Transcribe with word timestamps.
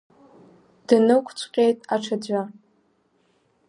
Дыниқәцәҟьеит 0.87 1.77
аҽаӡәы. 1.93 2.41